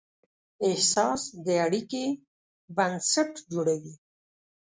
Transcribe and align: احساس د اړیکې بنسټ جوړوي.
احساس 0.67 1.21
د 1.45 1.47
اړیکې 1.65 2.05
بنسټ 2.75 3.31
جوړوي. 3.51 3.95